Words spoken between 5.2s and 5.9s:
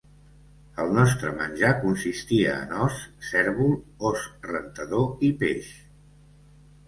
i peix.